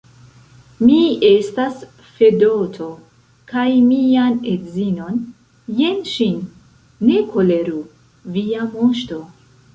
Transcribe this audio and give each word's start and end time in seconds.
Mi 0.85 0.95
estas 1.27 1.83
Fedoto, 2.13 2.87
kaj 3.51 3.67
mian 3.91 4.39
edzinon, 4.53 5.21
jen 5.83 6.01
ŝin, 6.15 6.41
ne 7.11 7.23
koleru, 7.37 7.85
via 8.39 8.67
moŝto! 8.75 9.23